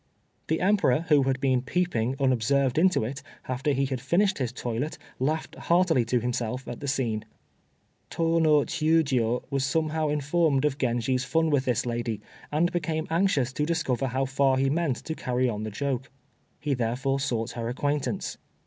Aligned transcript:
The 0.47 0.61
Emperor, 0.61 1.01
who 1.09 1.21
had 1.21 1.39
been 1.39 1.61
peeping 1.61 2.15
unobserved 2.19 2.79
into 2.79 3.03
it, 3.03 3.21
after 3.47 3.71
he 3.71 3.85
had 3.85 4.01
finished 4.01 4.39
his 4.39 4.51
toilet, 4.51 4.97
laughed 5.19 5.53
heartily 5.53 6.05
to 6.05 6.19
himself 6.19 6.67
at 6.67 6.79
the 6.79 6.87
scene. 6.87 7.23
Tô 8.09 8.41
no 8.41 8.61
Chiûjiô 8.61 9.43
was 9.51 9.63
somehow 9.63 10.07
informed 10.09 10.65
of 10.65 10.79
Genji's 10.79 11.23
fun 11.23 11.51
with 11.51 11.65
this 11.65 11.85
lady, 11.85 12.19
and 12.51 12.71
became 12.71 13.05
anxious 13.11 13.53
to 13.53 13.63
discover 13.63 14.07
how 14.07 14.25
far 14.25 14.57
he 14.57 14.71
meant 14.71 14.95
to 15.05 15.13
carry 15.13 15.47
on 15.47 15.61
the 15.65 15.69
joke. 15.69 16.09
He 16.59 16.73
therefore 16.73 17.19
sought 17.19 17.51
her 17.51 17.69
acquaintance. 17.69 18.39